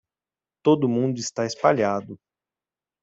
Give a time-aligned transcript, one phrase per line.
[0.65, 2.17] Todo mundo está espalhado